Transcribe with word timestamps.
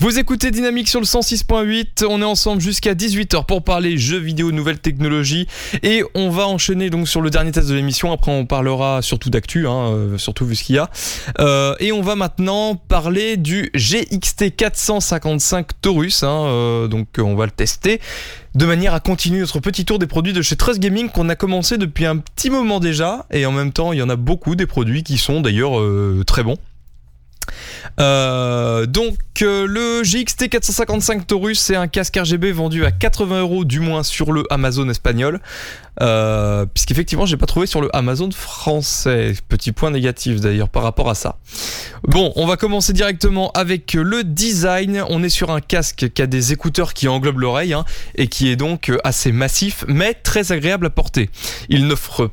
Vous 0.00 0.18
écoutez 0.18 0.50
Dynamique 0.50 0.88
sur 0.88 0.98
le 0.98 1.04
106.8, 1.04 2.06
on 2.08 2.22
est 2.22 2.24
ensemble 2.24 2.62
jusqu'à 2.62 2.94
18h 2.94 3.44
pour 3.44 3.62
parler 3.62 3.98
jeux 3.98 4.16
vidéo, 4.16 4.50
nouvelles 4.50 4.78
technologies 4.78 5.46
et 5.82 6.02
on 6.14 6.30
va 6.30 6.46
enchaîner 6.48 6.88
donc 6.88 7.06
sur 7.06 7.20
le 7.20 7.28
dernier 7.28 7.52
test 7.52 7.68
de 7.68 7.74
l'émission, 7.74 8.10
après 8.10 8.32
on 8.32 8.46
parlera 8.46 9.02
surtout 9.02 9.28
d'actu, 9.28 9.66
hein, 9.66 9.90
euh, 9.90 10.16
surtout 10.16 10.46
vu 10.46 10.56
ce 10.56 10.64
qu'il 10.64 10.76
y 10.76 10.78
a. 10.78 10.88
Euh, 11.38 11.74
et 11.80 11.92
on 11.92 12.00
va 12.00 12.16
maintenant 12.16 12.76
parler 12.76 13.36
du 13.36 13.70
GXT 13.74 14.56
455 14.56 15.66
Taurus, 15.82 16.22
hein, 16.22 16.46
euh, 16.46 16.88
donc 16.88 17.08
on 17.18 17.34
va 17.34 17.44
le 17.44 17.52
tester 17.52 18.00
de 18.54 18.64
manière 18.64 18.94
à 18.94 19.00
continuer 19.00 19.40
notre 19.40 19.60
petit 19.60 19.84
tour 19.84 19.98
des 19.98 20.06
produits 20.06 20.32
de 20.32 20.40
chez 20.40 20.56
Trust 20.56 20.80
Gaming 20.80 21.10
qu'on 21.10 21.28
a 21.28 21.36
commencé 21.36 21.76
depuis 21.76 22.06
un 22.06 22.16
petit 22.16 22.48
moment 22.48 22.80
déjà 22.80 23.26
et 23.30 23.44
en 23.44 23.52
même 23.52 23.70
temps 23.70 23.92
il 23.92 23.98
y 23.98 24.02
en 24.02 24.08
a 24.08 24.16
beaucoup 24.16 24.56
des 24.56 24.66
produits 24.66 25.02
qui 25.02 25.18
sont 25.18 25.42
d'ailleurs 25.42 25.78
très 26.24 26.42
bons. 26.42 26.56
Euh, 27.98 28.86
donc 28.86 29.16
euh, 29.42 29.66
le 29.66 30.02
GXT 30.02 30.48
455 30.48 31.26
Taurus 31.26 31.60
c'est 31.60 31.76
un 31.76 31.88
casque 31.88 32.16
RGB 32.16 32.52
vendu 32.52 32.84
à 32.84 32.90
80 32.90 33.40
euros 33.40 33.64
du 33.64 33.80
moins 33.80 34.02
sur 34.02 34.32
le 34.32 34.44
Amazon 34.50 34.88
espagnol. 34.88 35.40
Euh, 36.00 36.64
puisqu'effectivement 36.72 37.26
j'ai 37.26 37.36
pas 37.36 37.46
trouvé 37.46 37.66
sur 37.66 37.80
le 37.80 37.94
Amazon 37.94 38.30
français. 38.30 39.34
Petit 39.48 39.72
point 39.72 39.90
négatif 39.90 40.40
d'ailleurs 40.40 40.68
par 40.68 40.82
rapport 40.82 41.10
à 41.10 41.14
ça. 41.14 41.38
Bon 42.04 42.32
on 42.36 42.46
va 42.46 42.56
commencer 42.56 42.92
directement 42.92 43.50
avec 43.52 43.94
le 43.94 44.24
design. 44.24 45.04
On 45.08 45.22
est 45.22 45.28
sur 45.28 45.50
un 45.50 45.60
casque 45.60 46.10
qui 46.14 46.22
a 46.22 46.26
des 46.26 46.52
écouteurs 46.52 46.94
qui 46.94 47.08
englobent 47.08 47.40
l'oreille 47.40 47.74
hein, 47.74 47.84
et 48.14 48.28
qui 48.28 48.48
est 48.48 48.56
donc 48.56 48.92
assez 49.04 49.32
massif 49.32 49.84
mais 49.88 50.14
très 50.14 50.52
agréable 50.52 50.86
à 50.86 50.90
porter. 50.90 51.30
Il 51.68 51.86
n'offre 51.86 52.30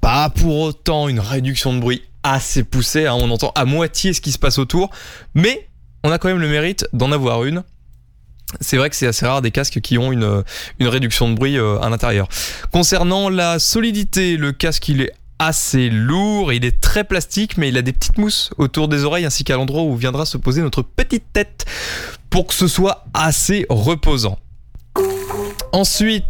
pas 0.00 0.30
pour 0.30 0.58
autant 0.60 1.08
une 1.08 1.20
réduction 1.20 1.74
de 1.74 1.80
bruit 1.80 2.02
assez 2.22 2.64
poussé, 2.64 3.06
hein. 3.06 3.14
on 3.14 3.30
entend 3.30 3.52
à 3.54 3.64
moitié 3.64 4.12
ce 4.12 4.20
qui 4.20 4.32
se 4.32 4.38
passe 4.38 4.58
autour, 4.58 4.90
mais 5.34 5.68
on 6.04 6.10
a 6.10 6.18
quand 6.18 6.28
même 6.28 6.40
le 6.40 6.48
mérite 6.48 6.86
d'en 6.92 7.12
avoir 7.12 7.44
une. 7.44 7.62
C'est 8.60 8.78
vrai 8.78 8.88
que 8.88 8.96
c'est 8.96 9.06
assez 9.06 9.26
rare 9.26 9.42
des 9.42 9.50
casques 9.50 9.80
qui 9.80 9.98
ont 9.98 10.10
une, 10.10 10.42
une 10.78 10.88
réduction 10.88 11.28
de 11.28 11.34
bruit 11.34 11.58
euh, 11.58 11.78
à 11.80 11.90
l'intérieur. 11.90 12.28
Concernant 12.72 13.28
la 13.28 13.58
solidité, 13.58 14.36
le 14.36 14.52
casque 14.52 14.88
il 14.88 15.02
est 15.02 15.12
assez 15.38 15.90
lourd, 15.90 16.52
il 16.52 16.64
est 16.64 16.80
très 16.80 17.04
plastique, 17.04 17.58
mais 17.58 17.68
il 17.68 17.76
a 17.76 17.82
des 17.82 17.92
petites 17.92 18.18
mousses 18.18 18.50
autour 18.58 18.88
des 18.88 19.04
oreilles 19.04 19.26
ainsi 19.26 19.44
qu'à 19.44 19.56
l'endroit 19.56 19.82
où 19.82 19.96
viendra 19.96 20.24
se 20.24 20.36
poser 20.36 20.62
notre 20.62 20.82
petite 20.82 21.32
tête 21.32 21.66
pour 22.30 22.46
que 22.46 22.54
ce 22.54 22.68
soit 22.68 23.06
assez 23.14 23.66
reposant. 23.68 24.38
Ensuite, 25.72 26.24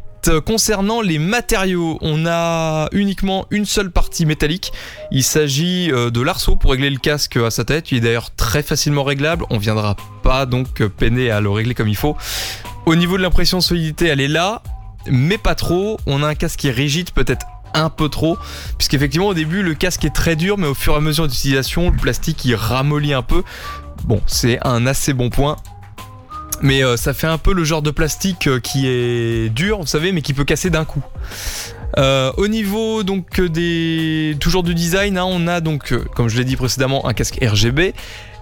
concernant 0.45 1.01
les 1.01 1.19
matériaux, 1.19 1.99
on 2.01 2.27
a 2.27 2.89
uniquement 2.93 3.47
une 3.51 3.65
seule 3.65 3.91
partie 3.91 4.27
métallique. 4.27 4.73
Il 5.11 5.25
s'agit 5.25 5.91
euh, 5.91 6.11
de 6.11 6.21
l'arceau 6.21 6.57
pour 6.57 6.73
régler 6.73 6.91
le 6.91 6.99
casque 6.99 7.37
à 7.37 7.51
sa 7.51 7.65
tête. 7.65 7.93
Il 7.93 7.99
est 7.99 8.01
d'ailleurs 8.01 8.35
très 8.35 8.63
facilement 8.63 9.05
réglable. 9.05 9.45
On 9.51 9.59
viendra 9.59 9.97
pas 10.23 10.47
donc 10.47 10.83
peiner 10.89 11.31
à 11.31 11.41
le 11.41 11.51
régler 11.51 11.75
comme 11.75 11.89
il 11.89 11.97
faut. 11.97 12.17
Au 12.87 12.95
niveau 12.95 13.17
de 13.17 13.23
l'impression 13.23 13.61
solidité, 13.61 14.07
elle 14.07 14.21
est 14.21 14.29
là, 14.29 14.63
mais 15.07 15.39
pas 15.39 15.55
trop. 15.55 15.99
On 16.07 16.23
a 16.23 16.29
un 16.29 16.35
casque 16.35 16.61
qui 16.61 16.69
est 16.69 16.73
rigide, 16.73 17.11
peut-être 17.11 17.47
un 17.75 17.91
peu 17.91 18.09
trop, 18.09 18.39
puisqu'effectivement 18.77 19.29
au 19.29 19.35
début 19.35 19.63
le 19.63 19.75
casque 19.75 20.05
est 20.05 20.15
très 20.15 20.37
dur, 20.37 20.59
mais 20.59 20.67
au 20.67 20.75
fur 20.75 20.95
et 20.95 20.97
à 20.97 21.01
mesure 21.01 21.29
d'utilisation, 21.29 21.91
le 21.91 21.97
plastique 21.97 22.45
il 22.45 22.55
ramollit 22.55 23.13
un 23.13 23.23
peu. 23.23 23.43
Bon, 24.05 24.21
c'est 24.27 24.59
un 24.67 24.87
assez 24.87 25.13
bon 25.13 25.31
point. 25.31 25.57
Mais 26.61 26.83
euh, 26.83 26.97
ça 26.97 27.15
fait 27.15 27.27
un 27.27 27.39
peu 27.39 27.53
le 27.53 27.65
genre 27.65 27.83
de 27.83 27.91
plastique 27.91 28.47
euh, 28.47 28.61
qui 28.61 28.87
est 28.89 29.49
dur, 29.51 29.81
vous 29.81 29.87
savez, 29.87 30.13
mais 30.13 30.23
qui 30.23 30.35
peut 30.35 30.45
casser 30.45 30.71
d'un 30.71 30.85
coup. 30.85 31.03
Euh, 31.97 32.33
au 32.37 32.49
niveau 32.49 33.03
donc 33.03 33.41
des 33.41 34.37
toujours 34.41 34.63
du 34.63 34.75
design, 34.75 35.17
hein, 35.17 35.25
on 35.27 35.47
a 35.47 35.61
donc, 35.61 35.95
comme 36.15 36.29
je 36.29 36.37
l'ai 36.37 36.45
dit 36.45 36.57
précédemment, 36.57 37.07
un 37.09 37.15
casque 37.15 37.39
RGB 37.43 37.95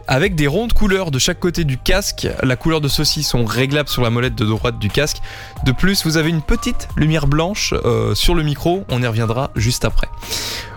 avec 0.09 0.37
des 0.37 0.47
rondes 0.47 0.73
couleurs 0.73 1.11
de 1.11 1.19
chaque 1.19 1.41
côté 1.41 1.65
du 1.65 1.79
casque. 1.79 2.29
La 2.45 2.55
couleur 2.55 2.81
de 2.81 2.87
ceux-ci 2.87 3.25
sont 3.25 3.45
réglables 3.45 3.89
sur 3.89 4.03
la 4.03 4.11
molette 4.11 4.37
de 4.37 4.45
droite 4.45 4.79
du 4.79 4.89
casque. 4.89 5.17
De 5.65 5.73
plus, 5.73 6.05
vous 6.05 6.17
avez 6.17 6.31
une 6.31 6.43
petite 6.43 6.87
lumière 6.97 7.27
blanche 7.27 7.75
sur 8.15 8.37
le 8.37 8.45
micro. 8.45 8.85
On 8.89 9.03
y 9.03 9.07
reviendra 9.09 9.51
juste 9.57 9.85
après. 9.85 10.07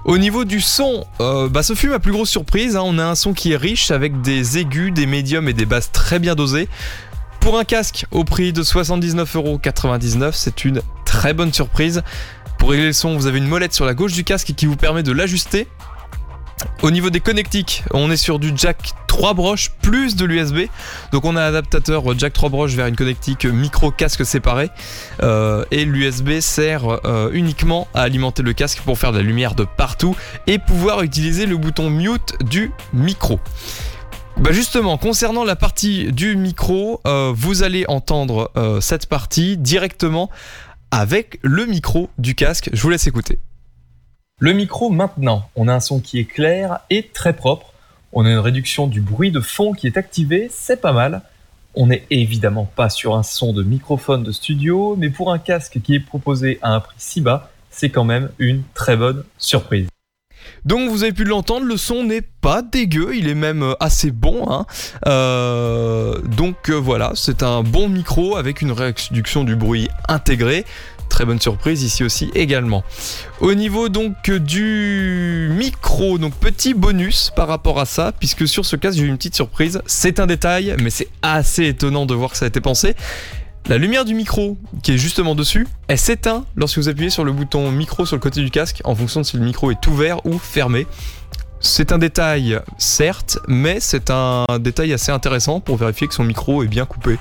Au 0.03 0.18
niveau 0.18 0.46
du 0.46 0.62
son, 0.62 1.06
bah, 1.19 1.62
ce 1.62 1.75
fut 1.75 1.90
ma 1.90 2.00
plus 2.00 2.12
grosse 2.12 2.31
surprise. 2.31 2.75
Hein. 2.75 2.81
On 2.84 2.97
a 2.97 3.06
un 3.06 3.13
son 3.13 3.34
qui 3.34 3.52
est 3.52 3.58
riche 3.58 3.92
avec 3.92 4.19
des 4.22 4.58
aigus, 4.58 4.92
des 4.92 5.06
médiums 5.06 5.47
et 5.47 5.53
des 5.53 5.68
basses 5.68 5.92
très 5.92 6.18
bien 6.18 6.34
dosées. 6.34 6.68
Pour 7.39 7.57
un 7.57 7.63
casque 7.63 8.05
au 8.11 8.23
prix 8.23 8.53
de 8.53 8.61
79,99€, 8.63 10.31
c'est 10.33 10.66
une 10.66 10.81
très 11.05 11.33
bonne 11.33 11.53
surprise. 11.53 12.03
Pour 12.57 12.72
régler 12.72 12.88
le 12.88 12.94
son, 12.94 13.16
vous 13.16 13.27
avez 13.27 13.38
une 13.38 13.47
molette 13.47 13.73
sur 13.73 13.85
la 13.85 13.94
gauche 13.94 14.13
du 14.13 14.23
casque 14.23 14.53
qui 14.55 14.66
vous 14.66 14.75
permet 14.75 15.03
de 15.03 15.11
l'ajuster. 15.11 15.67
Au 16.81 16.91
niveau 16.91 17.09
des 17.09 17.22
connectiques, 17.22 17.83
on 17.91 18.11
est 18.11 18.17
sur 18.17 18.39
du 18.39 18.51
jack 18.55 18.91
3 19.07 19.33
broches 19.33 19.72
plus 19.81 20.16
de 20.16 20.25
l'USB. 20.25 20.67
Donc 21.11 21.25
on 21.25 21.35
a 21.35 21.41
un 21.41 21.47
adaptateur 21.47 22.03
jack 22.17 22.33
3 22.33 22.50
broches 22.50 22.73
vers 22.73 22.88
une 22.88 22.95
connectique 22.95 23.45
micro 23.45 23.91
casque 23.91 24.25
séparée. 24.25 24.69
Euh, 25.23 25.66
et 25.71 25.85
l'USB 25.85 26.41
sert 26.41 27.06
euh, 27.06 27.29
uniquement 27.33 27.88
à 27.94 28.01
alimenter 28.01 28.44
le 28.44 28.53
casque 28.53 28.79
pour 28.81 28.97
faire 28.97 29.11
de 29.11 29.17
la 29.17 29.23
lumière 29.23 29.56
de 29.56 29.63
partout 29.63 30.16
et 30.47 30.59
pouvoir 30.59 31.01
utiliser 31.01 31.45
le 31.45 31.57
bouton 31.57 31.89
mute 31.89 32.35
du 32.44 32.71
micro. 32.94 33.39
Bah 34.39 34.53
justement, 34.53 34.97
concernant 34.97 35.44
la 35.44 35.57
partie 35.57 36.13
du 36.13 36.38
micro, 36.38 37.01
euh, 37.05 37.33
vous 37.35 37.61
allez 37.61 37.83
entendre 37.89 38.51
euh, 38.55 38.79
cette 38.79 39.05
partie 39.05 39.57
directement 39.57 40.29
avec 40.91 41.39
le 41.41 41.66
micro 41.66 42.09
du 42.17 42.35
casque. 42.35 42.69
Je 42.72 42.81
vous 42.81 42.89
laisse 42.89 43.05
écouter. 43.05 43.38
Le 44.39 44.53
micro 44.53 44.89
maintenant, 44.89 45.50
on 45.57 45.67
a 45.67 45.73
un 45.73 45.81
son 45.81 46.00
qui 46.00 46.19
est 46.19 46.25
clair 46.25 46.79
et 46.89 47.09
très 47.13 47.33
propre. 47.33 47.73
On 48.13 48.25
a 48.25 48.31
une 48.31 48.39
réduction 48.39 48.88
du 48.88 49.01
bruit 49.01 49.31
de 49.31 49.41
fond 49.41 49.73
qui 49.73 49.88
est 49.88 49.97
activé, 49.97 50.50
c'est 50.50 50.79
pas 50.79 50.94
mal. 50.94 51.21
On 51.75 51.88
n'est 51.88 52.06
évidemment 52.09 52.71
pas 52.77 52.89
sur 52.89 53.17
un 53.17 53.23
son 53.23 53.51
de 53.51 53.61
microphone 53.61 54.23
de 54.23 54.31
studio, 54.31 54.95
mais 54.97 55.09
pour 55.09 55.33
un 55.33 55.38
casque 55.38 55.81
qui 55.83 55.95
est 55.95 56.00
proposé 56.00 56.59
à 56.61 56.73
un 56.73 56.79
prix 56.79 56.95
si 56.97 57.19
bas, 57.19 57.51
c'est 57.69 57.89
quand 57.89 58.06
même 58.06 58.29
une 58.39 58.63
très 58.73 58.95
bonne 58.95 59.25
surprise. 59.38 59.89
Donc 60.66 60.89
vous 60.89 61.03
avez 61.03 61.13
pu 61.13 61.23
l'entendre, 61.23 61.66
le 61.66 61.77
son 61.77 62.03
n'est 62.03 62.22
pas 62.22 62.61
dégueu, 62.61 63.16
il 63.16 63.27
est 63.27 63.35
même 63.35 63.63
euh, 63.63 63.73
assez 63.79 64.11
bon. 64.11 64.45
Hein. 64.50 64.66
Euh, 65.07 66.19
donc 66.22 66.69
euh, 66.69 66.75
voilà, 66.75 67.11
c'est 67.16 67.44
un 67.44 67.63
bon 67.63 67.89
micro 67.89 68.38
avec 68.38 68.61
une 68.61 68.72
réduction 68.72 69.44
du 69.44 69.55
bruit 69.55 69.89
intégrée. 70.07 70.66
Très 71.09 71.25
bonne 71.25 71.41
surprise 71.41 71.81
ici 71.81 72.03
aussi 72.03 72.29
également. 72.35 72.83
Au 73.41 73.55
niveau 73.55 73.89
donc 73.89 74.29
du 74.29 75.50
micro, 75.51 76.19
donc 76.19 76.35
petit 76.35 76.75
bonus 76.75 77.31
par 77.35 77.47
rapport 77.47 77.79
à 77.79 77.85
ça, 77.85 78.11
puisque 78.11 78.47
sur 78.47 78.63
ce 78.63 78.75
cas 78.75 78.91
j'ai 78.91 79.03
eu 79.03 79.07
une 79.07 79.17
petite 79.17 79.35
surprise. 79.35 79.81
C'est 79.88 80.19
un 80.19 80.27
détail, 80.27 80.75
mais 80.79 80.91
c'est 80.91 81.07
assez 81.23 81.66
étonnant 81.66 82.06
de 82.06 82.13
voir 82.13 82.29
que 82.29 82.38
ça 82.38 82.45
a 82.45 82.47
été 82.47 82.61
pensé. 82.61 82.95
La 83.68 83.78
lumière 83.78 84.03
du 84.03 84.16
micro, 84.16 84.58
qui 84.81 84.94
est 84.94 84.97
justement 84.97 85.36
dessus, 85.36 85.68
elle 85.88 86.00
s'éteint 86.00 86.46
lorsque 86.56 86.78
vous 86.78 86.90
appuyez 86.90 87.09
sur 87.12 87.24
le 87.24 87.31
bouton 87.31 87.72
micro 87.72 88.06
sur 88.06 88.16
le 88.16 88.22
côté 88.22 88.42
du 88.42 88.50
casque, 88.50 88.81
en 88.84 88.96
fonction 88.96 89.22
de 89.22 89.25
si 89.25 89.38
le 89.38 89.44
micro 89.44 89.70
est 89.70 89.86
ouvert 89.88 90.25
ou 90.25 90.40
fermé. 90.40 90.88
C'est 91.59 91.92
un 91.92 91.98
détail, 91.98 92.59
certes, 92.78 93.38
mais 93.48 93.80
c'est 93.80 94.09
un 94.09 94.46
détail 94.59 94.94
assez 94.94 95.12
intéressant 95.12 95.59
pour 95.59 95.75
vérifier 95.75 96.08
que 96.08 96.14
son 96.14 96.24
micro 96.24 96.64
est 96.64 96.68
bien 96.68 96.86
coupé. 96.86 97.18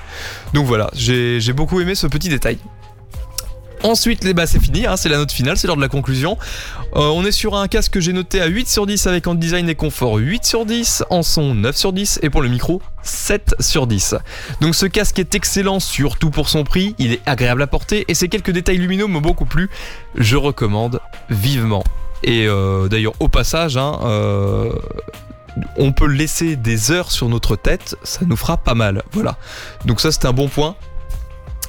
Donc 0.54 0.65
voilà, 0.65 0.91
j'ai 0.94 1.53
beaucoup 1.53 1.81
aimé 1.81 1.94
ce 1.94 2.06
petit 2.06 2.28
détail. 2.28 2.59
Ensuite, 3.83 4.25
les 4.25 4.34
bas, 4.34 4.47
c'est 4.47 4.61
fini, 4.61 4.87
hein, 4.87 4.97
c'est 4.97 5.09
la 5.09 5.19
note 5.19 5.31
finale, 5.31 5.56
c'est 5.56 5.66
l'heure 5.66 5.77
de 5.77 5.81
la 5.81 5.89
conclusion. 5.89 6.37
Euh, 6.97 7.00
on 7.00 7.25
est 7.25 7.33
sur 7.33 7.55
un 7.55 7.69
casque 7.69 7.93
que 7.93 8.00
j'ai 8.00 8.12
noté 8.12 8.41
à 8.41 8.47
8 8.47 8.69
sur 8.69 8.87
10 8.87 9.06
avec 9.06 9.27
en 9.27 9.34
design 9.34 9.69
et 9.69 9.75
confort 9.75 10.16
8 10.16 10.44
sur 10.44 10.66
10, 10.66 11.05
en 11.11 11.22
son 11.22 11.55
9 11.55 11.77
sur 11.77 11.93
10 11.93 12.21
et 12.22 12.31
pour 12.31 12.43
le 12.43 12.49
micro 12.49 12.83
7 13.03 13.55
sur 13.61 13.87
10. 13.87 14.16
Donc 14.61 14.75
ce 14.75 14.87
casque 14.87 15.19
est 15.19 15.34
excellent 15.34 15.81
surtout 15.81 16.31
pour 16.31 16.49
son 16.49 16.65
prix, 16.65 16.94
il 16.99 17.12
est 17.12 17.21
agréable 17.27 17.62
à 17.62 17.66
porter 17.66 18.05
et 18.09 18.15
ces 18.15 18.28
quelques 18.28 18.50
détails 18.50 18.78
lumineux 18.78 19.06
m'ont 19.06 19.21
beaucoup 19.21 19.47
plu. 19.47 19.71
Je 20.15 20.37
recommande 20.37 21.00
vivement. 21.31 21.84
Et 22.25 22.47
euh, 22.49 22.89
d'ailleurs 22.89 23.15
au 23.21 23.28
passage, 23.28 23.77
hein, 23.77 24.00
euh, 24.03 24.72
on 25.77 25.93
peut 25.93 26.06
laisser 26.06 26.56
des 26.56 26.91
heures 26.91 27.10
sur 27.10 27.28
notre 27.28 27.55
tête, 27.56 27.97
ça 28.03 28.21
nous 28.27 28.37
fera 28.37 28.56
pas 28.56 28.75
mal. 28.75 29.03
Voilà. 29.12 29.37
Donc 29.84 30.00
ça 30.00 30.10
c'est 30.10 30.25
un 30.25 30.33
bon 30.33 30.48
point 30.48 30.74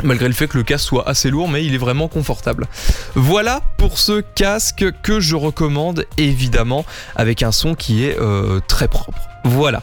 malgré 0.03 0.27
le 0.27 0.33
fait 0.33 0.47
que 0.47 0.57
le 0.57 0.63
casque 0.63 0.85
soit 0.85 1.07
assez 1.07 1.29
lourd, 1.29 1.49
mais 1.49 1.65
il 1.65 1.73
est 1.73 1.79
vraiment 1.79 2.07
confortable. 2.07 2.67
Voilà 3.15 3.61
pour 3.77 3.97
ce 3.97 4.21
casque 4.21 4.85
que 5.03 5.19
je 5.19 5.35
recommande 5.35 6.05
évidemment 6.17 6.85
avec 7.15 7.43
un 7.43 7.51
son 7.51 7.75
qui 7.75 8.05
est 8.05 8.17
euh, 8.19 8.59
très 8.67 8.87
propre. 8.87 9.19
Voilà. 9.43 9.77